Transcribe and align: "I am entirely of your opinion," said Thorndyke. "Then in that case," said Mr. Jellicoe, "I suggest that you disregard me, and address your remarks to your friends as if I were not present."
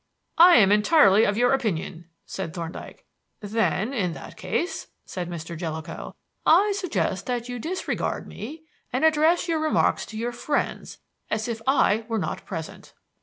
"I 0.39 0.55
am 0.55 0.71
entirely 0.71 1.25
of 1.25 1.37
your 1.37 1.53
opinion," 1.53 2.09
said 2.25 2.55
Thorndyke. 2.55 3.05
"Then 3.39 3.93
in 3.93 4.13
that 4.13 4.35
case," 4.35 4.87
said 5.05 5.29
Mr. 5.29 5.55
Jellicoe, 5.55 6.15
"I 6.43 6.71
suggest 6.75 7.27
that 7.27 7.47
you 7.47 7.59
disregard 7.59 8.25
me, 8.27 8.63
and 8.91 9.05
address 9.05 9.47
your 9.47 9.59
remarks 9.59 10.07
to 10.07 10.17
your 10.17 10.31
friends 10.31 10.97
as 11.29 11.47
if 11.47 11.61
I 11.67 12.05
were 12.07 12.17
not 12.17 12.47
present." 12.47 12.93